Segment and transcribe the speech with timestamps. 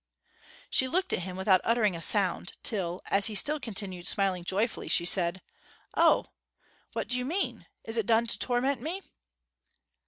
[0.71, 4.87] She looked at him without uttering a sound, till, as he still continued smiling joyfully,
[4.87, 5.43] she said,
[5.93, 6.25] 'O
[6.93, 7.67] what do you mean?
[7.83, 9.03] Is it done to torment me?'